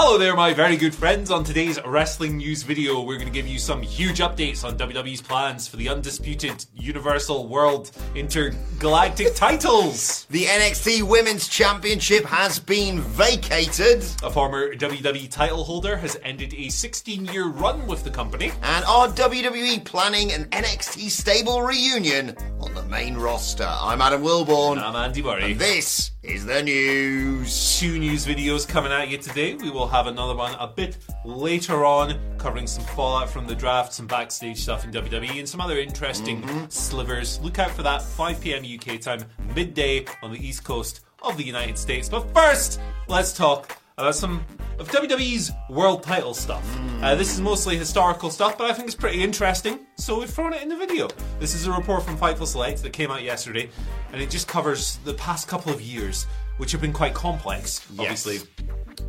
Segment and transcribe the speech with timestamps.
[0.00, 1.28] Hello there, my very good friends.
[1.28, 5.20] On today's wrestling news video, we're going to give you some huge updates on WWE's
[5.20, 10.24] plans for the undisputed Universal World Intergalactic titles.
[10.30, 14.04] The NXT Women's Championship has been vacated.
[14.22, 18.52] A former WWE title holder has ended a 16 year run with the company.
[18.62, 23.68] And are WWE planning an NXT stable reunion on the main roster?
[23.68, 24.78] I'm Adam Wilbourn.
[24.78, 25.50] I'm Andy Murray.
[25.50, 27.78] And this is the news.
[27.78, 29.54] Two news videos coming at you today.
[29.54, 33.94] We will have another one a bit later on, covering some fallout from the draft,
[33.94, 36.66] some backstage stuff in WWE, and some other interesting mm-hmm.
[36.68, 37.40] slivers.
[37.40, 38.62] Look out for that 5 p.m.
[38.62, 42.08] UK time, midday on the east coast of the United States.
[42.08, 44.44] But first, let's talk about some
[44.78, 46.64] of WWE's world title stuff.
[46.76, 47.02] Mm.
[47.02, 50.52] Uh, this is mostly historical stuff, but I think it's pretty interesting, so we've thrown
[50.52, 51.08] it in the video.
[51.40, 53.70] This is a report from Fightful Select that came out yesterday,
[54.12, 56.26] and it just covers the past couple of years,
[56.58, 58.00] which have been quite complex, yes.
[58.00, 58.38] obviously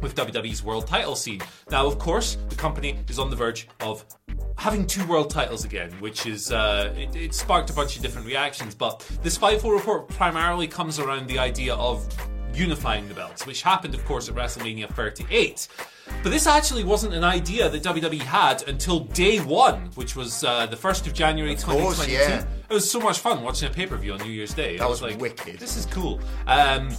[0.01, 1.41] with WWE's world title scene.
[1.69, 4.05] Now, of course, the company is on the verge of
[4.57, 8.27] having two world titles again, which is uh, it, it, sparked a bunch of different
[8.27, 8.75] reactions.
[8.75, 12.07] But this Fightful report primarily comes around the idea of
[12.59, 15.67] unifying the belts, which happened, of course, at WrestleMania 38.
[16.23, 20.65] But this actually wasn't an idea that WWE had until day one, which was uh,
[20.65, 22.11] the 1st of January of 2022.
[22.11, 22.43] yeah.
[22.69, 24.77] It was so much fun watching a pay per view on New Year's Day.
[24.77, 25.59] That was, was like, wicked.
[25.59, 26.19] This is cool.
[26.45, 26.89] Um,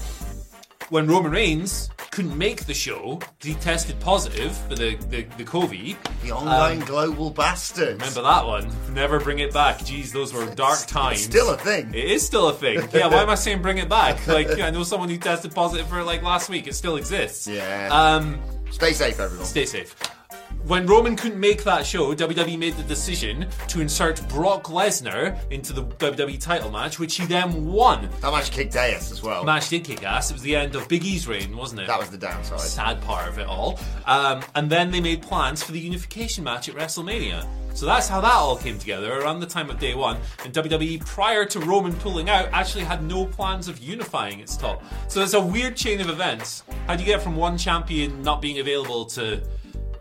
[0.91, 5.97] when Roman Reigns couldn't make the show, he tested positive for the, the, the COVID.
[6.23, 8.01] The online um, global bastard.
[8.01, 8.71] Remember that one?
[8.93, 9.79] Never bring it back.
[9.79, 11.19] Jeez, those were dark times.
[11.19, 11.95] It's still a thing.
[11.95, 12.81] It is still a thing.
[12.93, 14.19] Yeah, why am I saying bring it back?
[14.31, 16.67] Like, I know someone who tested positive for like last week.
[16.69, 17.49] It still exists.
[17.49, 17.89] Yeah.
[17.91, 18.41] Um,
[18.71, 19.45] Stay safe, everyone.
[19.45, 19.97] Stay safe.
[20.67, 25.73] When Roman couldn't make that show, WWE made the decision to insert Brock Lesnar into
[25.73, 28.11] the WWE title match, which he then won.
[28.21, 29.43] That match kicked ass as well.
[29.43, 30.31] Match did kick ass.
[30.31, 31.87] It was the end of Big E's reign, wasn't it?
[31.87, 32.61] That was the downside.
[32.61, 33.81] Sad part of it all.
[34.05, 37.47] Um, and then they made plans for the unification match at WrestleMania.
[37.73, 40.19] So that's how that all came together around the time of day one.
[40.45, 44.83] And WWE, prior to Roman pulling out, actually had no plans of unifying its top.
[45.09, 46.65] So it's a weird chain of events.
[46.87, 49.41] How do you get from one champion not being available to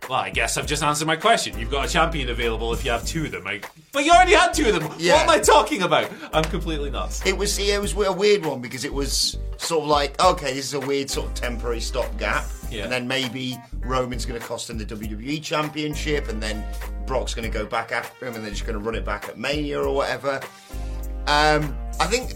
[0.10, 1.58] well, I guess I've just answered my question.
[1.60, 3.46] You've got a champion available if you have two of them.
[3.46, 3.62] I,
[3.92, 4.92] but you already had two of them.
[4.98, 5.14] Yeah.
[5.14, 6.12] What am I talking about?
[6.34, 7.24] I'm completely nuts.
[7.26, 10.66] It was it was a weird one because it was sort of like okay, this
[10.66, 12.84] is a weird sort of temporary stopgap, yeah.
[12.84, 16.66] and then maybe Roman's going to cost him the WWE Championship, and then
[17.06, 19.30] Brock's going to go back after him, and they're just going to run it back
[19.30, 20.42] at Mania or whatever.
[21.28, 22.32] Um, I think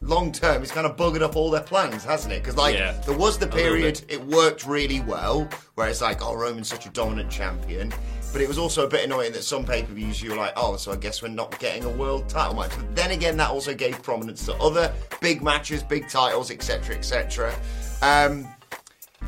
[0.00, 2.42] long term, it's kind of buggered up all their plans, hasn't it?
[2.42, 6.34] Because like yeah, there was the period it worked really well, where it's like, oh,
[6.34, 7.92] Roman's such a dominant champion.
[8.32, 10.52] But it was also a bit annoying that some pay per views you were like,
[10.56, 12.72] oh, so I guess we're not getting a world title match.
[12.76, 17.54] But then again, that also gave prominence to other big matches, big titles, etc., etc.
[18.02, 18.46] Um,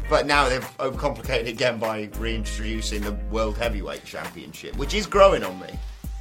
[0.08, 5.44] but now they've overcomplicated it again by reintroducing the World Heavyweight Championship, which is growing
[5.44, 5.68] on me.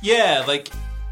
[0.01, 0.69] Yeah, like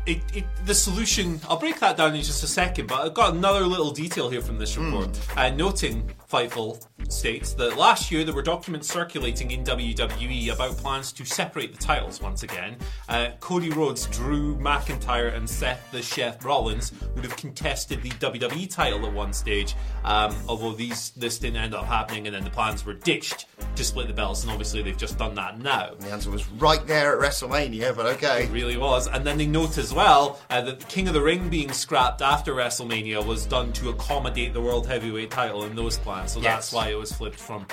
[0.08, 3.36] it, it, the solution, I'll break that down in just a second, but I've got
[3.36, 5.38] another little detail here from this report, mm.
[5.38, 11.12] uh, noting Fightful states that last year there were documents circulating in WWE about plans
[11.14, 12.76] to separate the titles once again.
[13.10, 18.70] Uh, Cody Rhodes, Drew McIntyre, and Seth the Chef Rollins would have contested the WWE
[18.70, 22.50] title at one stage, um, although these this didn't end up happening, and then the
[22.50, 23.46] plans were ditched
[23.76, 25.94] to split the belts, and obviously they've just done that now.
[26.00, 28.44] The answer was right there at WrestleMania, but okay.
[28.44, 29.08] It really was.
[29.08, 32.22] And then they note as well uh, that the King of the Ring being scrapped
[32.22, 36.56] after WrestleMania was done to accommodate the World Heavyweight title in those plans, so yes.
[36.56, 37.68] that's why it was flipped from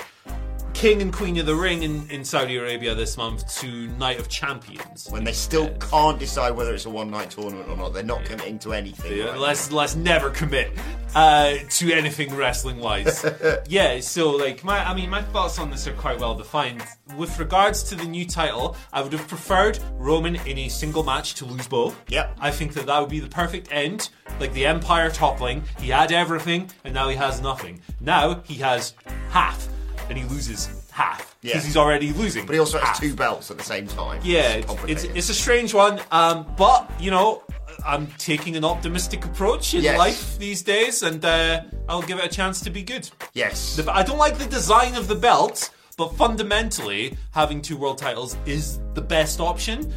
[0.85, 4.29] king and queen of the ring in, in Saudi Arabia this month to Night of
[4.29, 5.07] Champions.
[5.09, 8.23] When they still can't decide whether it's a one night tournament or not, they're not
[8.23, 9.17] committing to anything.
[9.17, 10.69] Yeah, right let's let's never commit
[11.15, 13.25] uh, to anything wrestling wise.
[13.67, 16.83] yeah, so like my I mean my thoughts on this are quite well defined.
[17.17, 21.33] With regards to the new title, I would have preferred Roman in a single match
[21.35, 21.99] to lose both.
[22.09, 22.37] Yep.
[22.39, 24.09] I think that that would be the perfect end.
[24.39, 27.81] Like the Empire toppling, he had everything and now he has nothing.
[27.99, 28.93] Now he has
[29.31, 29.67] half
[30.09, 31.61] and he loses half because Yeah.
[31.61, 32.45] he's already losing.
[32.45, 34.21] But he also has two belts at the same time.
[34.23, 37.43] Yeah, It's it's, it's, a strange one, um, but you know,
[37.85, 39.97] I'm taking an optimistic approach in Yes.
[39.97, 43.09] life these days, and uh, I'll give it a chance to be good.
[43.33, 43.79] yes.
[43.87, 48.79] I don't like the design of the belt, but fundamentally, having two world titles is
[48.93, 49.93] the best option.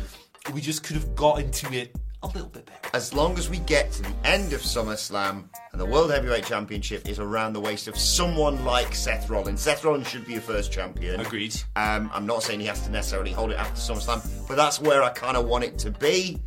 [0.53, 2.97] We just could have got into it a little bit better.
[2.97, 7.09] as long as we get to the end of SummerSlam and the World Heavyweight Championship
[7.09, 9.61] is around the waist of someone like Seth Rollins.
[9.61, 11.21] Seth Rollins should be your first champion.
[11.21, 11.55] Agreed.
[11.77, 15.03] Um, I'm not saying he has to necessarily hold it after SummerSlam, but that's where
[15.03, 16.41] I kind of want it to be.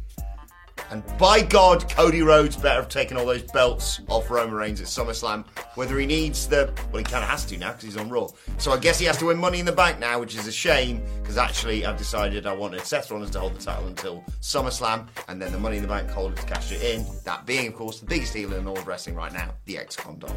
[0.92, 4.88] And by God, Cody Rhodes better have taken all those belts off Roman Reigns at
[4.88, 5.46] SummerSlam.
[5.76, 8.28] Whether he needs the, well, he kind of has to now because he's on Raw.
[8.58, 10.52] So I guess he has to win Money in the Bank now, which is a
[10.52, 15.08] shame because actually I've decided I wanted Seth Rollins to hold the title until SummerSlam,
[15.30, 17.06] and then the Money in the Bank holder to cash it in.
[17.24, 20.20] That being, of course, the biggest deal in all of wrestling right now, the X-Con
[20.20, 20.36] doll.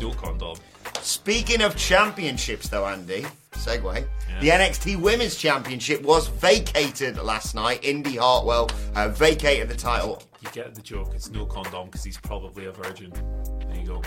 [0.00, 0.56] No condom.
[1.00, 3.24] Speaking of championships, though, Andy,
[3.58, 4.06] segue.
[4.40, 7.84] The NXT Women's Championship was vacated last night.
[7.84, 10.22] Indi Hartwell uh, vacated the title.
[10.40, 11.10] You get the joke.
[11.14, 13.12] It's no condom because he's probably a virgin.
[13.66, 14.02] There you go.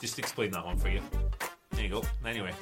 [0.00, 1.02] Just explain that one for you.
[1.72, 2.02] There you go.
[2.24, 2.52] Anyway,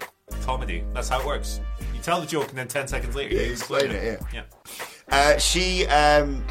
[0.43, 0.85] comedy.
[0.93, 1.61] That's how it works.
[1.94, 4.43] You tell the joke and then ten seconds later Yeah, you explain it, Yeah.
[5.08, 6.44] Uh, she um,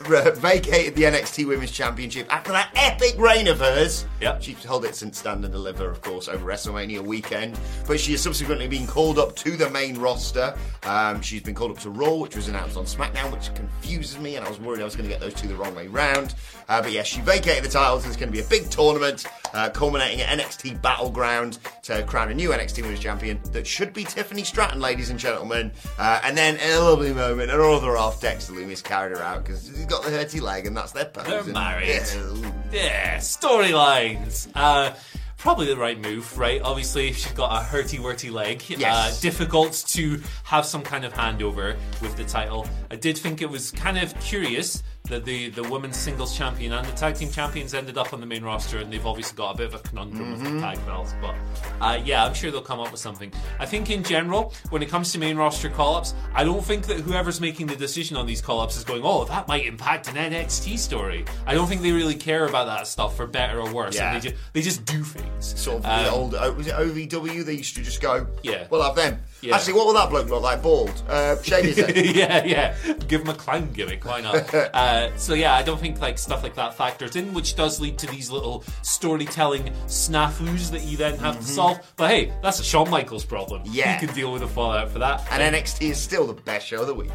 [0.00, 4.06] vacated the NXT Women's Championship after that epic reign of hers.
[4.20, 4.42] Yep.
[4.42, 7.58] She's held it since Stand and Deliver, of course, over WrestleMania weekend.
[7.86, 10.56] But she has subsequently been called up to the main roster.
[10.84, 14.36] Um, she's been called up to Raw, which was announced on SmackDown, which confuses me,
[14.36, 16.34] and I was worried I was going to get those two the wrong way round.
[16.68, 18.04] Uh, but yeah, she vacated the titles.
[18.04, 19.24] There's going to be a big tournament
[19.54, 24.04] uh, culminating at NXT Battleground to crown a new NXT Women's Champion that should be
[24.04, 25.72] Tiffany Stratton, ladies and gentlemen.
[25.98, 29.44] Uh, and then in a lovely moment, her other half, Dexter Lumis, carried her out
[29.44, 31.26] because he's got the hurty leg, and that's their pose.
[31.26, 31.88] They're And- married.
[31.88, 32.52] Yeah.
[32.70, 34.48] Yeah, storylines.
[34.54, 34.92] Uh,
[35.38, 36.60] probably the right move, right?
[36.62, 38.62] Obviously, she's got a hurty-worty leg.
[38.68, 38.82] Yes.
[39.18, 42.66] Uh, difficult to have some kind of handover with the title.
[42.90, 46.86] I did think it was kind of curious that the, the women's singles champion and
[46.86, 49.58] the tag team champions ended up on the main roster, and they've obviously got a
[49.58, 51.14] bit of a conundrum with the tag belts.
[51.20, 51.34] But
[51.80, 53.32] uh, yeah, I'm sure they'll come up with something.
[53.58, 57.00] I think in general, when it comes to main roster call-ups, I don't think that
[57.00, 60.78] whoever's making the decision on these call-ups is going, "Oh, that might impact an NXT
[60.78, 63.96] story." I don't think they really care about that stuff for better or worse.
[63.96, 64.14] Yeah.
[64.14, 65.58] They just they just do things.
[65.60, 67.44] Sort of the Um, old, oh, was it OVW?
[67.44, 68.66] They used to just go, Yeah.
[68.70, 69.20] we'll have them.
[69.40, 69.54] Yeah.
[69.56, 70.62] Actually, what will that bloke look like?
[70.62, 71.02] Bald.
[71.08, 71.96] Uh, shave his head.
[71.96, 72.76] yeah, yeah.
[73.06, 74.04] Give him a clown gimmick.
[74.04, 74.52] Why not?
[74.54, 77.98] uh, so yeah, I don't think like stuff like that factors in, which does lead
[77.98, 81.78] to these little storytelling snafus that you then have to solve.
[81.96, 83.62] But hey, that's a Shawn Michaels problem.
[83.62, 83.74] Mm-hmm.
[83.74, 83.98] Yeah.
[83.98, 85.26] he can deal with the fallout for that.
[85.30, 87.10] And NXT is still the best show of the week.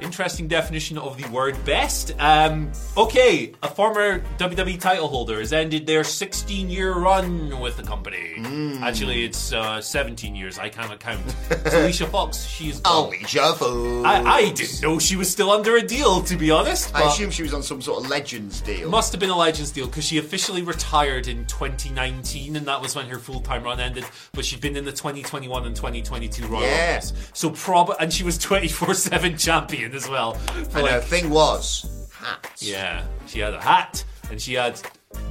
[0.00, 2.12] Interesting definition of the word best.
[2.18, 7.82] Um, okay, a former WWE title holder has ended their 16 year run with the
[7.82, 8.34] company.
[8.38, 8.80] Mm.
[8.82, 10.58] Actually, it's uh, 17 years.
[10.58, 11.22] I cannot count.
[11.64, 12.44] It's Alicia Fox.
[12.44, 12.80] She's.
[12.84, 13.62] Alicia Fox.
[13.62, 16.94] I, I didn't know she was still under a deal, to be honest.
[16.94, 18.90] I assume she was on some sort of Legends deal.
[18.90, 22.94] must have been a Legends deal because she officially retired in 2019, and that was
[22.94, 24.04] when her full time run ended.
[24.32, 27.00] But she'd been in the 2021 and 2022 Royal Yeah.
[27.32, 30.38] So prob and she was 24 seven champion as well.
[30.54, 32.62] And like her thing was hats.
[32.62, 34.80] yeah, she had a hat, and she had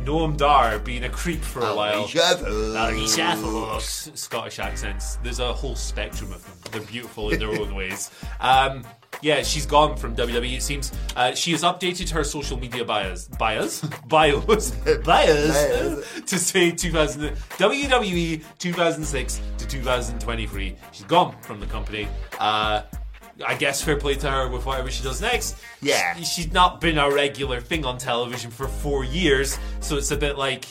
[0.03, 2.07] Noam Dar being a creep for a while.
[3.41, 4.11] Fox.
[4.15, 5.15] Scottish accents.
[5.23, 6.71] There's a whole spectrum of them.
[6.71, 8.11] They're beautiful in their own ways.
[8.39, 8.83] Um,
[9.21, 10.57] yeah, she's gone from WWE.
[10.57, 14.71] It seems uh, she has updated her social media bios, bios, bios,
[15.05, 20.75] bios to say 2000 WWE 2006 to 2023.
[20.91, 22.07] She's gone from the company.
[22.39, 22.81] Uh,
[23.45, 25.55] I guess fair play to her with whatever she does next.
[25.81, 26.15] Yeah.
[26.17, 30.17] She- she's not been a regular thing on television for four years, so it's a
[30.17, 30.65] bit like,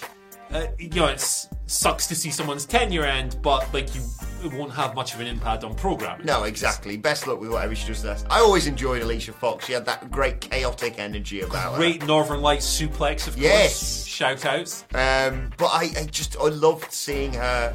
[0.53, 4.03] uh, you know, it sucks to see someone's tenure end, but like you,
[4.45, 6.27] it won't have much of an impact on programming.
[6.27, 6.97] No, exactly.
[6.97, 8.27] Best luck with whatever she does next.
[8.31, 9.67] I always enjoyed Alicia Fox.
[9.67, 11.79] She had that great chaotic energy about her.
[11.79, 13.73] Great Northern Lights suplex, of Yes.
[13.79, 14.05] course.
[14.07, 14.85] Shout outs.
[14.95, 17.75] Um, but I, I just I loved seeing her.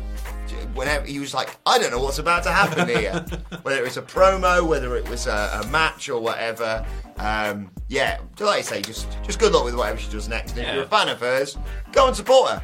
[0.74, 3.26] Whenever he was like, I don't know what's about to happen here.
[3.64, 6.86] whether it was a promo, whether it was a, a match or whatever.
[7.18, 10.52] Um, yeah, like I say, just just good luck with whatever she does next.
[10.58, 11.58] And if you're a fan of hers,
[11.92, 12.64] go and support her.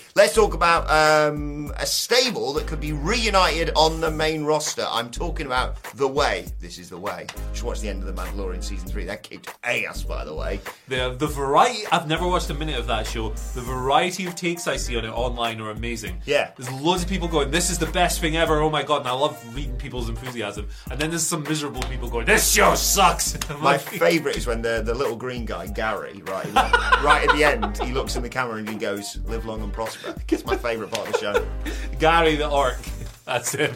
[0.15, 4.85] let's talk about um, a stable that could be reunited on the main roster.
[4.89, 6.45] I'm talking about The Way.
[6.59, 7.27] This is The Way.
[7.51, 9.05] Just watch the end of The Mandalorian season three.
[9.05, 10.59] That kicked ass, by the way.
[10.87, 11.85] The the variety.
[11.91, 13.29] I've never watched a minute of that show.
[13.29, 16.21] The variety of takes I see on it online are amazing.
[16.25, 16.51] Yeah.
[16.57, 19.01] There's loads of people going, "This is the best thing ever." Oh my god!
[19.01, 20.67] And I love reading people's enthusiasm.
[20.89, 24.81] And then there's some miserable people going, "This show sucks." My favourite is when the,
[24.83, 26.53] the little green guy, Gary, right,
[27.03, 29.71] right at the end, he looks in the camera and he goes, "Live long and
[29.71, 31.47] prosper." It's my favourite part of the show.
[31.99, 32.77] Gary the Orc.
[33.25, 33.73] That's him.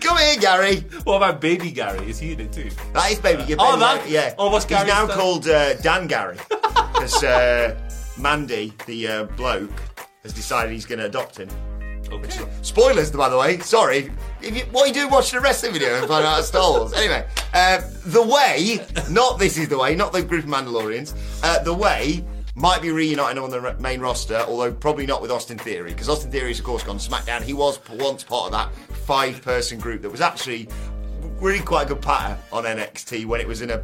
[0.00, 0.80] Come here, Gary.
[1.04, 2.08] What about Baby Gary?
[2.08, 2.70] Is he in it too?
[2.92, 3.42] That is baby.
[3.44, 4.34] Your Oh, baby that- Gary, yeah.
[4.38, 5.16] oh, what's He's Gary's now son?
[5.18, 7.74] called uh, Dan Gary because uh,
[8.18, 9.70] Mandy, the uh, bloke,
[10.22, 11.48] has decided he's going to adopt him.
[12.12, 12.44] Okay.
[12.62, 13.58] Spoilers, by the way.
[13.60, 14.10] Sorry.
[14.40, 16.44] If you, what are you doing watching the rest of the video and find out
[16.44, 16.92] Star Wars?
[16.92, 21.62] Anyway, uh, The Way, not This Is The Way, not the group of Mandalorians, uh,
[21.64, 22.22] The Way
[22.54, 26.30] might be reuniting on the main roster, although probably not with Austin Theory, because Austin
[26.30, 27.42] Theory has, of course, gone SmackDown.
[27.42, 30.68] He was once part of that five person group that was actually
[31.40, 33.82] really quite a good patter on NXT when it was in a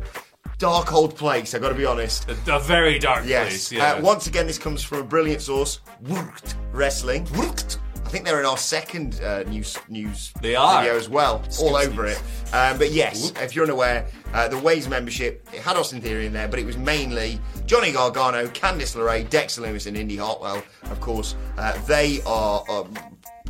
[0.59, 2.29] dark old place, I've got to be honest.
[2.29, 3.49] A, a very dark Yes.
[3.69, 3.73] place.
[3.73, 3.95] Yeah.
[3.95, 7.25] Uh, once again, this comes from a brilliant source, WRKD Wrestling.
[7.27, 7.79] WRKD.
[8.11, 10.83] I think they're in our second uh, news news They are.
[10.83, 12.17] video as well, all over news.
[12.19, 12.53] it.
[12.55, 16.33] Um, but yes, if you're unaware, uh, the Ways membership it had Austin Theory in
[16.33, 20.61] there, but it was mainly Johnny Gargano, Candice LeRae, Dexter Lumis, and Indi Hartwell.
[20.91, 22.65] Of course, uh, they are.
[22.69, 22.93] Um,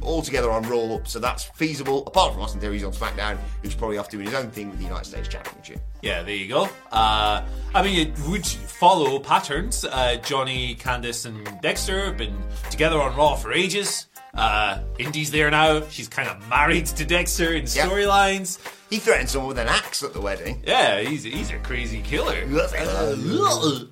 [0.03, 2.07] all together on Raw, so that's feasible.
[2.07, 4.85] Apart from Austin Theory's on SmackDown, who's probably off doing his own thing with the
[4.85, 5.79] United States Championship.
[6.01, 6.71] Yeah, there you go.
[6.91, 9.85] Uh, I mean, it would follow patterns.
[9.85, 14.07] Uh, Johnny, Candice, and Dexter have been together on Raw for ages.
[14.35, 15.83] Uh, Indi's there now.
[15.89, 17.69] She's kind of married to Dexter in Yep.
[17.69, 18.59] storylines.
[18.89, 20.63] He threatened someone with an axe at the wedding.
[20.67, 22.37] Yeah, he's, he's a crazy killer.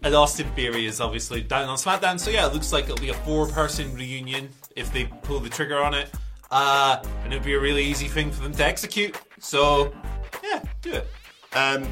[0.02, 3.10] And Austin Theory is obviously down on SmackDown, so yeah, it looks like it'll be
[3.10, 6.10] a four-person reunion if they pull the trigger on it.
[6.50, 9.16] Uh, and it'll be a really easy thing for them to execute.
[9.38, 9.92] So,
[10.42, 11.06] yeah, do it.
[11.52, 11.86] Um,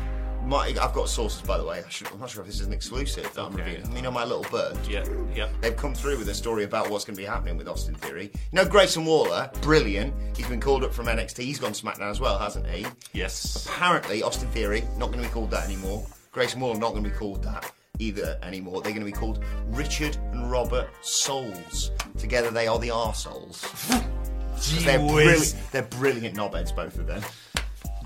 [0.47, 1.83] my, I've got sources, by the way.
[1.85, 3.75] I should, I'm not sure if this is an exclusive that I'm Okay.
[3.77, 3.97] revealing.
[3.97, 4.79] You know, my little bird.
[4.89, 5.49] Yeah, yeah.
[5.61, 8.31] They've come through with a story about what's going to be happening with Austin Theory.
[8.33, 10.15] You know, Grayson Waller, brilliant.
[10.37, 11.39] He's been called up from NXT.
[11.43, 12.87] He's gone SmackDown as well, hasn't he?
[13.13, 13.67] Yes.
[13.67, 16.07] Apparently, Austin Theory not going to be called that anymore.
[16.33, 18.83] Grayson Waller not going to be called that either anymore.
[18.83, 21.91] They're going to be called Richard and Robert Souls.
[22.19, 23.63] Together, they are the arseholes.
[24.85, 25.53] they're, Gee whiz.
[25.55, 27.23] brilliant, they're brilliant knobheads, both of them.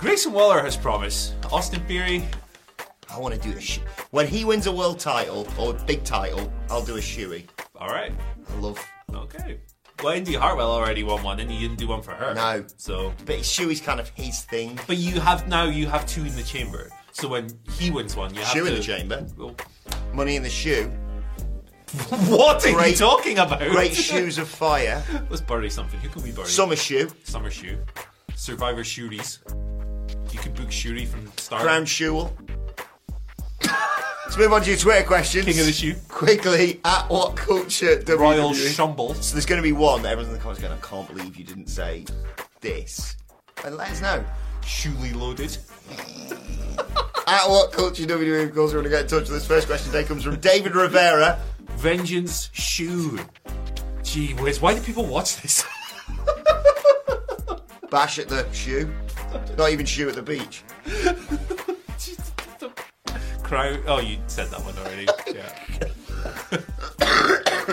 [0.01, 1.35] Grayson Waller has promised.
[1.53, 2.25] Austin Theory,
[3.11, 3.81] I want to do a sh-
[4.11, 6.51] when he wins a world title or a big title.
[6.71, 7.47] I'll do a shoey.
[7.77, 8.13] all right.
[8.51, 9.61] I love, Okay.
[10.03, 12.33] Well, Indi Hartwell already won one, and he didn't do one for her.
[12.33, 12.65] No.
[12.79, 14.79] So, but shoey's kind of his thing.
[14.87, 16.91] but you have now you have two in the chamber.
[17.13, 18.69] So when he wins one, you have Shoe to.
[18.71, 19.55] in the chamber, Well,
[20.15, 20.85] money in the shoe,
[22.29, 23.59] what are you Great- talking about?
[23.71, 26.01] great shoes of fire, Let's bury something.
[26.01, 26.47] Who can we bury?
[26.49, 27.77] summer shoe, Summer shoe.
[28.37, 29.41] Survivor Shooties.
[30.41, 31.61] You can book Shooty from Star.
[31.61, 32.31] crown shoe.
[33.63, 35.45] Let's move on to your Twitter questions.
[35.45, 35.95] King of the shoe.
[36.09, 38.19] Quickly, at what culture WWE?
[38.19, 39.15] Royal Shumble.
[39.17, 41.37] So there's going to be one that everyone's in the comments going, I can't believe
[41.37, 42.07] you didn't say
[42.63, 43.17] this.
[43.67, 44.25] And let us know.
[44.63, 45.59] Shoely loaded.
[47.27, 49.67] At what culture WWE of course we're going to get in touch with this first
[49.67, 51.39] question today comes from David Rivera.
[51.73, 53.19] Vengeance Shoe.
[54.03, 55.67] Gee whiz, why do people watch this?
[57.91, 58.91] Bash at the shoe.
[59.57, 60.63] Not even shoe at the beach.
[63.43, 63.83] crown.
[63.87, 65.07] Oh, you said that one already.
[65.35, 65.53] Yeah.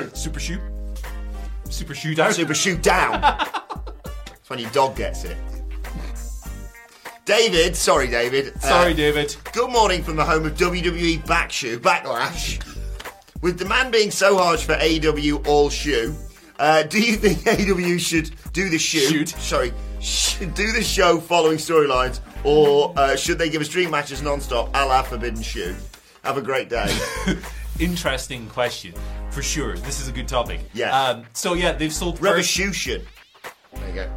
[0.13, 0.59] Super shoot.
[1.69, 2.33] Super shoot down.
[2.33, 3.21] Super shoot down.
[4.35, 5.37] It's when your dog gets it.
[7.25, 8.59] David, sorry, David.
[8.61, 9.35] Sorry, Uh, David.
[9.51, 12.63] Good morning from the home of WWE Backshoe Backlash.
[13.41, 16.15] With the demand being so harsh for AEW All Shoe,
[16.57, 18.99] uh, do you think AEW should do the shoe?
[18.99, 19.27] Shoot.
[19.29, 19.73] Sorry,
[20.07, 24.69] should do the show following storylines, or uh, should they give us dream matches non-stop,
[24.73, 25.75] a la Forbidden Shoe?
[26.23, 26.95] Have a great day.
[27.79, 28.93] Interesting question.
[29.31, 29.75] For sure.
[29.77, 30.61] This is a good topic.
[30.73, 30.97] Yeah.
[30.99, 33.05] Um, so, yeah, they've sold first Revolution.
[33.73, 34.09] There you go.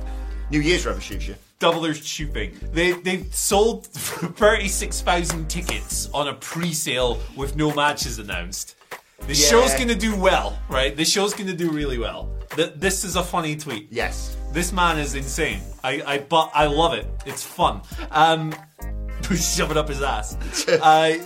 [0.51, 1.37] New Year's Revolution.
[1.59, 2.57] double their shooting.
[2.73, 8.77] They they sold thirty six thousand tickets on a pre-sale with no matches announced.
[9.29, 9.47] The Yeah.
[9.49, 10.97] show's gonna do well, right?
[10.97, 12.31] The show's gonna do really well.
[12.57, 13.89] Th- this is a funny tweet.
[13.91, 14.37] Yes.
[14.53, 15.61] This man is insane.
[15.85, 17.07] I, I but I love it.
[17.27, 17.83] It's fun.
[18.11, 18.55] Um,
[19.37, 20.37] shove it up his ass.
[20.69, 21.19] uh,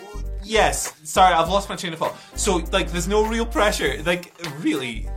[0.43, 0.93] yes.
[1.05, 2.17] Sorry, I've lost my chain of thought.
[2.37, 4.03] So like, there's no real pressure.
[4.05, 5.09] Like, really.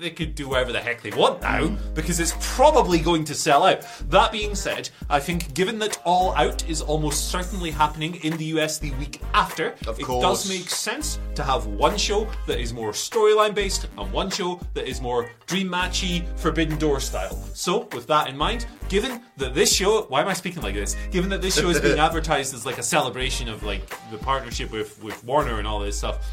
[0.00, 3.64] They could do whatever the heck they want now because it's probably going to sell
[3.64, 3.84] out.
[4.08, 8.46] That being said, I think given that All Out is almost certainly happening in the
[8.56, 10.22] US the week after, Of it course.
[10.22, 14.58] does make sense to have one show that is more storyline based and one show
[14.72, 17.34] that is more dream matchy, Forbidden Door style.
[17.52, 20.96] So, with that in mind, given that this show, why am I speaking like this?
[21.10, 24.72] Given that this show is being advertised as like a celebration of like the partnership
[24.72, 26.26] with with Warner and all this stuff.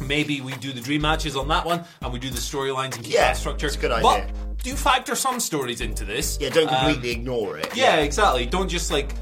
[0.00, 3.04] Maybe we do the dream matches on that one, and we do the storylines and
[3.04, 3.66] keep Yeah, that structure.
[3.66, 4.02] it's a good idea.
[4.34, 6.38] But do factor some stories into this.
[6.40, 7.74] Yeah, don't Um, completely ignore it.
[7.76, 8.46] yeah, exactly.
[8.46, 9.14] Don't just like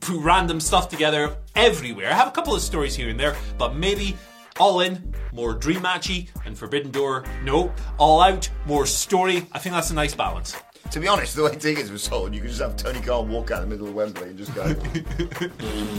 [0.00, 2.10] put random stuff together everywhere.
[2.10, 4.16] I have a couple of stories here and there, but maybe
[4.60, 7.24] all in more dream matchy and Forbidden Door.
[7.42, 9.46] No, all out more story.
[9.52, 10.54] I think that's a nice balance.
[10.90, 13.50] To be honest, the way tickets were sold, you could just have Tony Khan walk
[13.50, 14.62] out in the middle of Wembley and just go,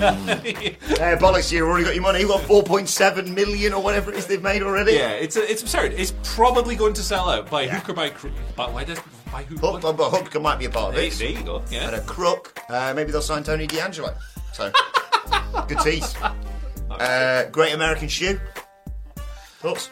[0.05, 2.19] "Hey, bollocks, you've already got your money.
[2.21, 5.93] You've got 4.7 million or whatever it is they've made already." Yeah, it's it's absurd.
[5.97, 8.31] It's probably going to sell out by hook or by crook.
[8.55, 8.99] But why does
[9.31, 9.59] by hook?
[9.59, 9.97] Hook, what?
[9.97, 11.13] but Hook might be a part of There, it.
[11.13, 11.61] there you go.
[11.73, 14.15] And a crook, uh, maybe they'll sign Tony D'Angelo.
[14.53, 14.71] So,
[15.67, 16.15] good tease.
[16.89, 18.39] Uh, Great American Shoe.
[19.59, 19.89] Thoughts?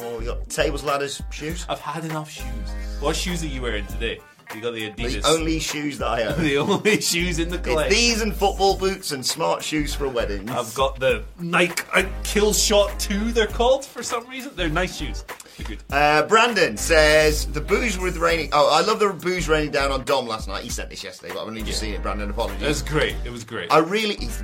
[0.00, 1.66] Oh, we got tables, ladders, shoes.
[1.68, 2.44] I've had enough shoes.
[3.00, 4.20] What shoes are you wearing today?
[4.54, 5.22] You got the Adidas.
[5.22, 6.38] The only shoes that I own.
[6.42, 7.94] the only shoes in the It's collection.
[7.94, 10.50] these and football boots and smart shoes for weddings.
[10.50, 14.52] I've got the Nike uh, Kill Shot 2, they're called for some reason.
[14.56, 15.24] They're nice shoes.
[15.58, 15.78] They're good.
[15.90, 18.48] Uh, Brandon says the booze was raining.
[18.52, 20.62] Oh, I love the booze raining down on Dom last night.
[20.64, 22.02] He sent this yesterday, but I've only just seen it.
[22.02, 22.62] Brandon, apologies.
[22.62, 23.16] It was great.
[23.26, 23.70] It was great.
[23.70, 24.42] I really, he's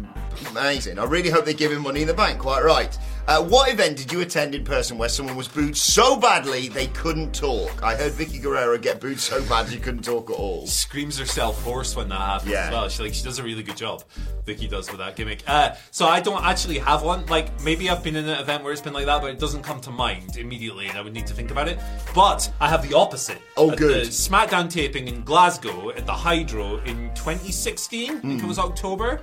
[0.51, 0.99] amazing.
[0.99, 2.41] I really hope they give him money in the bank.
[2.41, 2.99] Quite right.
[3.27, 6.89] Uh, what event did you attend in person where someone was booed so badly they
[6.89, 7.83] couldn't talk?
[7.83, 10.67] I heard Vickie Guerrero get booed so bad she couldn't talk at all.
[10.67, 12.67] Screams herself hoarse when that happens Yeah.
[12.67, 12.89] as well.
[12.91, 14.05] She like she does a really good job.
[14.45, 15.43] Vicky does with that gimmick.
[15.47, 17.25] Uh, so I don't actually have one.
[17.25, 19.63] Like maybe I've been in an event where it's been like that, but it doesn't
[19.63, 21.79] come to mind immediately, and I would need to think about it.
[22.15, 23.39] But I have the opposite.
[23.57, 24.05] Oh, At good.
[24.05, 28.19] The SmackDown taping in Glasgow at the Hydro in 2016.
[28.19, 29.23] I think it was October.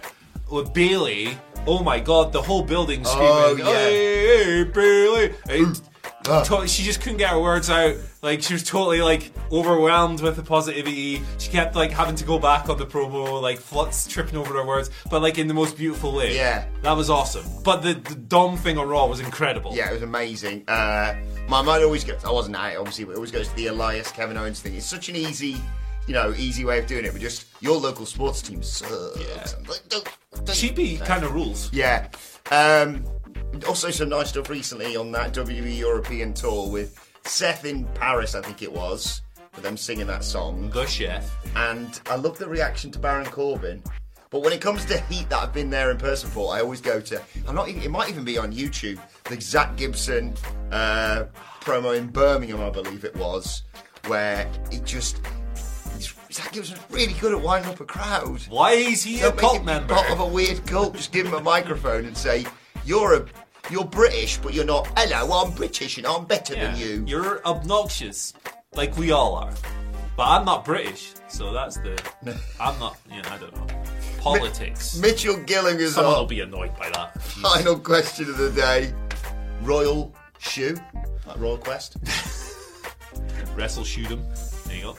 [0.52, 1.38] With Bayley.
[1.68, 3.66] Oh my god, the whole building screaming, Oh, yeah.
[3.66, 5.34] hey, hey, Bayley.
[5.50, 5.80] And
[6.28, 6.44] Ah.
[6.44, 7.96] to- she just couldn't get her words out.
[8.22, 11.22] Like she was totally like overwhelmed with the positivity.
[11.40, 14.66] She kept like having to go back on the promo, like flux tripping over her
[14.66, 16.36] words, but like in the most beautiful way.
[16.36, 16.66] Yeah.
[16.84, 17.46] that was awesome.
[17.64, 19.72] But the, the Dom thing on Raw was incredible.
[19.76, 20.64] Yeah, it was amazing.
[20.68, 21.16] Uh,
[21.48, 22.24] my mind always goes.
[22.26, 24.76] I wasn't at it, obviously, but it always goes to the Elias Kevin Owens thing.
[24.76, 25.58] It's such an easy,
[26.12, 27.14] you know, easy way of doing it.
[27.14, 29.18] But just your local sports team sucks.
[29.18, 29.46] Yeah.
[29.70, 30.06] Like, don't-
[30.44, 31.72] don't- cheapy kind of rules.
[31.72, 32.10] Yeah.
[32.52, 33.06] Um,
[33.66, 38.42] also, some nice stuff recently on that WWE European tour with Seth in Paris, I
[38.42, 39.22] think it was,
[39.56, 40.70] with them singing that song.
[40.72, 41.34] The chef.
[41.56, 43.82] And I love the reaction to Baron Corbin.
[44.32, 46.82] But when it comes to heat that I've been there in person for, I always
[46.82, 47.22] go to.
[47.48, 47.70] I'm not.
[47.70, 49.00] Even, it might even be on YouTube.
[49.30, 50.34] The Zack Gibson
[50.74, 51.24] uh,
[51.62, 53.64] promo in Birmingham, I believe it was,
[54.08, 55.22] where it just.
[56.32, 58.42] Zack Gibson's really good at winding up a crowd.
[58.50, 59.94] Why is he a Don't make cult member?
[59.94, 60.96] Part of a weird cult.
[60.96, 62.46] Just give him a microphone and say,
[62.86, 63.26] "You're a,
[63.70, 64.88] you're British, but you're not.
[64.98, 66.72] Hello, I'm British and I'm better Yeah.
[66.72, 68.34] than you." You're obnoxious,
[68.74, 69.54] like we all are.
[70.16, 72.02] But I'm not British, so that's the.
[72.60, 72.98] I'm not.
[73.10, 73.68] Yeah, I don't know.
[74.20, 74.98] Politics.
[74.98, 77.20] Mitchell Gilling is Someone will be annoyed by that.
[77.22, 78.94] final question of the day.
[79.64, 80.78] Royal shoe,
[81.28, 81.98] like Royal Quest.
[83.56, 84.24] Wrestle shoot him.
[84.68, 84.98] There you go.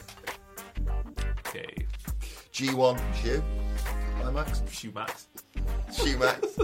[2.55, 2.67] Okay.
[2.67, 3.43] G1 shoe.
[4.19, 4.61] Climax.
[4.71, 5.27] Shoe Max.
[5.95, 6.47] Shoe Max.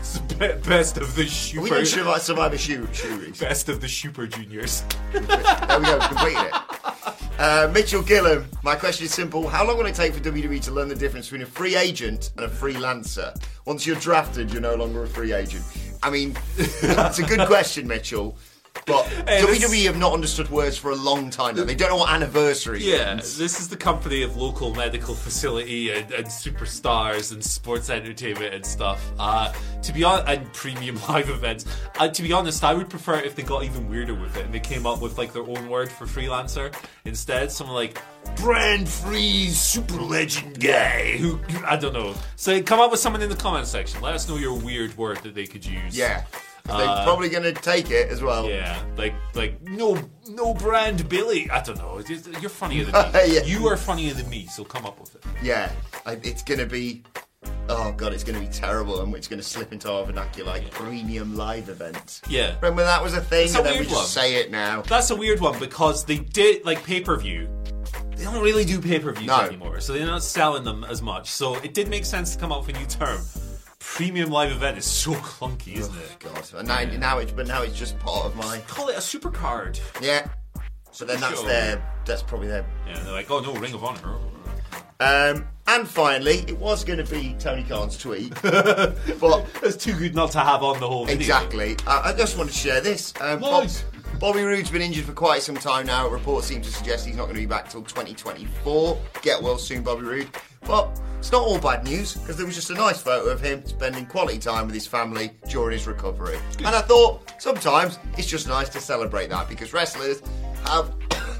[0.00, 1.68] It's the be- best of the we super.
[1.68, 3.38] didn't survive, survive a shoe shoe race.
[3.40, 4.82] Best of the super juniors.
[5.12, 5.26] There we
[5.84, 6.54] go, completed it.
[7.38, 9.46] Uh, Mitchell Gillam, my question is simple.
[9.48, 12.30] How long will it take for WWE to learn the difference between a free agent
[12.36, 13.38] and a freelancer?
[13.66, 15.64] Once you're drafted, you're no longer a free agent.
[16.02, 18.38] I mean, it's a good question, Mitchell.
[18.88, 21.64] But Hey, this- WWE have not understood words for a long time now.
[21.64, 22.86] They don't know what anniversary is.
[22.86, 23.38] Yeah, means.
[23.38, 28.64] this is the company of local medical facility and, and superstars and sports entertainment and
[28.64, 29.00] stuff.
[29.18, 31.66] Uh, to be honest, and premium live events.
[31.98, 34.44] Uh, to be honest, I would prefer it if they got even weirder with it
[34.44, 36.74] and they came up with like their own word for freelancer
[37.04, 37.50] instead.
[37.52, 38.00] Someone like
[38.36, 42.14] brand free super legend guy who I don't know.
[42.36, 44.00] So come up with someone in the comment section.
[44.00, 45.96] Let us know your weird word that they could use.
[45.96, 46.24] Yeah.
[46.68, 48.48] They're Uh, probably going to take it as well.
[48.48, 51.50] Yeah, like like no no brand Billy.
[51.50, 52.00] I don't know.
[52.40, 53.34] You're funnier than me.
[53.34, 53.42] Yeah.
[53.44, 54.46] You are funnier than me.
[54.46, 55.24] So come up with it.
[55.42, 55.72] Yeah,
[56.06, 57.02] I- it's going to be.
[57.70, 60.52] Oh god, it's going to be terrible, and it's going to slip into our vernacular
[60.52, 62.20] like premium live events.
[62.28, 62.54] Yeah.
[62.56, 64.06] Remember that was a thing, It's a and then we weird just one.
[64.24, 64.82] say it now.
[64.82, 67.48] That's a weird one because they did like pay per view.
[68.16, 69.40] They don't really do pay per views No.
[69.40, 71.30] anymore, so they're not selling them as much.
[71.30, 73.20] So it did make sense to come up with a new term.
[73.80, 76.16] Premium live event is so clunky, isn't it?
[76.18, 79.00] God, and now, now it's but now it's just part of my Call it a
[79.00, 79.78] super card.
[80.00, 80.28] yeah.
[80.90, 82.66] So then that's their that's probably their.
[82.86, 84.16] Yeah, they're like, oh no, Ring of Honor.
[85.00, 90.12] Um, and finally, it was going to be Tony Khan's tweet, but It's too good
[90.14, 91.20] not to have on the whole video.
[91.20, 91.76] Exactly.
[91.86, 93.14] Uh, I just want to share this.
[93.20, 93.68] Um, Bob-
[94.18, 96.08] Bobby Roode's been injured for quite some time now.
[96.08, 98.98] Reports seem to suggest he's not going to be back till 2024.
[99.22, 100.28] Get well soon, Bobby Roode.
[100.62, 103.64] But it's not all bad news because there was just a nice photo of him
[103.66, 106.38] spending quality time with his family during his recovery.
[106.58, 110.22] And I thought sometimes it's just nice to celebrate that because wrestlers
[110.66, 110.94] have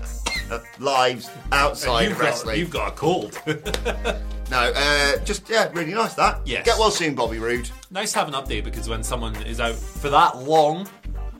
[0.78, 2.58] lives outside You've got, wrestling.
[2.58, 3.40] you've got a cold.
[4.50, 6.40] No, uh, just yeah, really nice that.
[6.46, 6.64] Yes.
[6.64, 7.68] Get well soon, Bobby Roode.
[7.90, 10.88] nice to have an update because when someone is out for that long,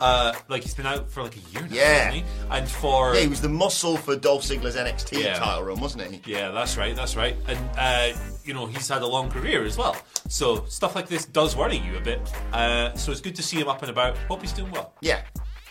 [0.01, 1.85] uh, like he's been out for like a year now, Yeah.
[2.05, 2.25] hasn't he?
[2.51, 5.39] And for Yeah, he was the muscle for Dolph Ziggler's NXT Yeah.
[5.39, 6.21] title run, wasn't he?
[6.33, 7.37] Yeah, that's right, that's right.
[7.47, 9.97] And, uh, you know, he's had a long career as well.
[10.29, 12.21] So stuff like this does worry you a bit.
[12.53, 14.17] Uh, so it's good to see him up and about.
[14.29, 14.93] Hope he's doing well.
[15.01, 15.21] Yeah.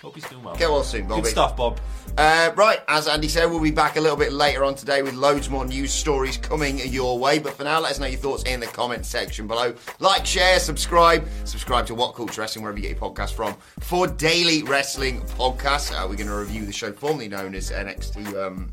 [0.01, 0.55] Hope he's doing well.
[0.55, 1.23] Get well soon, Bobby.
[1.23, 1.79] Good stuff, Bob.
[2.17, 5.15] Uh, right, as Andy said, we'll be back a little bit later on today with
[5.15, 7.39] loads more news stories coming your way.
[7.39, 9.73] But for now, let us know your thoughts in the comment section below.
[9.99, 11.27] Like, share, subscribe.
[11.45, 15.91] Subscribe to What Culture Wrestling, wherever you get your podcast from, for daily wrestling podcasts.
[15.91, 18.71] Uh, we're going to review the show formerly known as NXT um,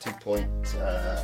[0.00, 0.10] 2.
[0.20, 0.48] Point,
[0.80, 1.22] uh,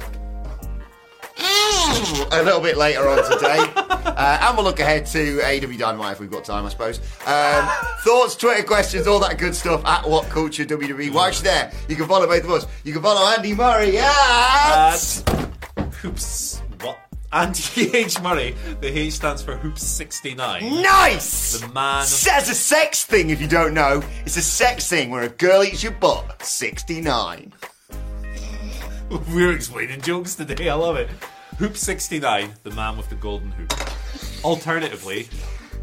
[2.33, 3.59] a little bit later on today.
[3.77, 6.99] uh, and we'll look ahead to AEW Dynamite if we've got time, I suppose.
[7.27, 7.69] Um,
[8.01, 11.13] thoughts, Twitter questions, all that good stuff at What Culture WWE.
[11.13, 12.67] Watch there, you can follow both of us.
[12.85, 14.97] You can follow Andy Murray at...
[16.01, 16.63] Hoops.
[16.81, 16.99] What?
[17.33, 18.21] Andy H.
[18.21, 18.55] Murray.
[18.81, 20.83] The H stands for Hoops 69.
[20.83, 21.61] Nice!
[21.61, 22.05] The man.
[22.05, 24.03] Says a sex thing if you don't know.
[24.25, 26.43] It's a sex thing where a girl eats your butt.
[26.43, 27.53] 69.
[29.33, 30.69] We're explaining jokes today.
[30.69, 31.09] I love it.
[31.63, 33.73] Hoop 69, the man with the golden hoop.
[34.45, 35.29] Alternatively,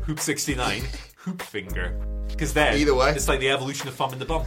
[0.03, 0.81] Hoop 69,
[1.15, 1.97] hoop finger.
[2.27, 3.11] Because then, Either way.
[3.11, 4.43] it's like the evolution of thumb in the bum.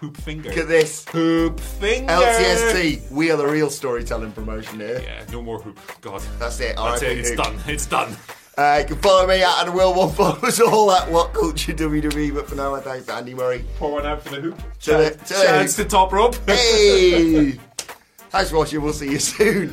[0.00, 0.50] Hoop finger.
[0.50, 1.06] Look at this.
[1.08, 2.12] Hoop finger.
[2.12, 3.10] LTST.
[3.10, 5.00] We are the real storytelling promotion here.
[5.02, 5.80] Yeah, no more hoop.
[6.02, 6.20] God.
[6.38, 6.76] That's it.
[6.76, 7.16] That's it.
[7.16, 7.38] It's hoop.
[7.38, 7.56] done.
[7.66, 8.14] It's done.
[8.58, 11.72] Uh, you can follow me at and Will One follow us all at What Culture
[11.72, 12.34] WWE.
[12.34, 13.64] But for now, my thanks to Andy Murray.
[13.78, 14.58] Pour one out for the hoop.
[14.82, 16.36] To the- to the Shouts to top rope.
[16.46, 17.52] Hey!
[18.28, 18.82] Thanks for watching.
[18.82, 19.72] We'll see you soon.